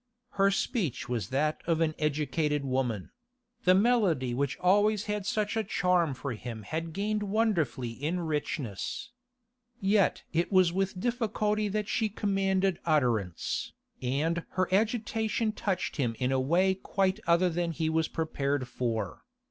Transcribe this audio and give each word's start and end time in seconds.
Her 0.29 0.49
speech 0.49 1.07
was 1.07 1.29
that 1.29 1.61
of 1.67 1.79
an 1.79 1.93
educated 1.99 2.65
woman; 2.65 3.11
the 3.65 3.75
melody 3.75 4.33
which 4.33 4.57
always 4.57 5.03
had 5.05 5.27
such 5.27 5.55
a 5.55 5.63
charm 5.63 6.15
for 6.15 6.33
him 6.33 6.63
had 6.63 6.91
gained 6.91 7.21
wonderfully 7.21 7.91
in 7.91 8.21
richness. 8.21 9.11
Yet 9.79 10.23
it 10.33 10.51
was 10.51 10.73
with 10.73 10.99
difficulty 10.99 11.67
that 11.67 11.87
she 11.87 12.09
commanded 12.09 12.79
utterance, 12.83 13.73
and 14.01 14.43
her 14.53 14.67
agitation 14.73 15.51
touched 15.51 15.97
him 15.97 16.15
in 16.17 16.31
a 16.31 16.39
way 16.41 16.73
quite 16.73 17.19
other 17.27 17.51
than 17.51 17.71
he 17.71 17.87
was 17.87 18.07
prepared 18.07 18.67
for. 18.67 19.21